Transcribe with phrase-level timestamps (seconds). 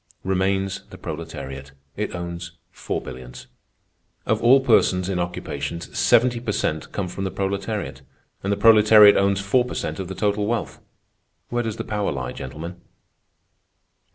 [0.23, 1.73] Remains the proletariat.
[1.95, 3.45] It owns four billions.
[4.25, 8.01] Of all persons in occupations, seventy per cent come from the proletariat;
[8.41, 10.79] and the proletariat owns four per cent of the total wealth.
[11.49, 12.81] Where does the power lie, gentlemen?"